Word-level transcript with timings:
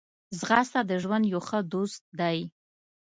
ځغاسته 0.39 0.79
د 0.89 0.91
ژوند 1.03 1.23
یو 1.33 1.41
ښه 1.47 1.59
دوست 1.73 2.01
دی 2.19 2.39